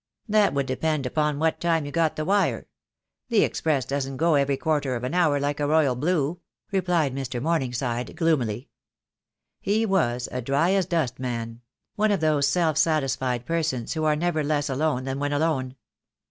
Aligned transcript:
"That 0.27 0.55
would 0.55 0.65
depend 0.65 1.05
upon 1.05 1.37
what 1.37 1.59
time 1.61 1.85
you 1.85 1.91
got 1.91 2.15
the 2.15 2.25
wire. 2.25 2.65
The 3.29 3.43
express 3.43 3.85
doesn't 3.85 4.17
go 4.17 4.33
every 4.33 4.57
quarter 4.57 4.95
of 4.95 5.03
an 5.03 5.13
hour 5.13 5.39
like 5.39 5.59
a 5.59 5.67
Royal 5.67 5.93
Blue," 5.93 6.39
replied 6.71 7.13
Mr. 7.13 7.39
Morningside, 7.39 8.15
gloomily. 8.15 8.69
He 9.59 9.85
was 9.85 10.27
a 10.31 10.41
dry 10.41 10.71
as 10.71 10.87
dust 10.87 11.19
man; 11.19 11.61
one 11.97 12.09
of 12.11 12.19
those 12.19 12.47
self 12.47 12.79
satisfied 12.79 13.45
persons 13.45 13.93
who 13.93 14.03
are 14.03 14.15
never 14.15 14.43
less 14.43 14.69
alone 14.69 15.03
than 15.03 15.19
when 15.19 15.33
alone. 15.33 15.75